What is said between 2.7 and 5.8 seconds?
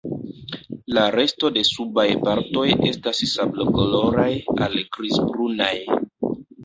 estas sablokoloraj al grizbrunaj.